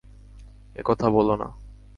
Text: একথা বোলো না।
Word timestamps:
একথা 0.75 1.07
বোলো 1.09 1.35
না। 1.35 1.47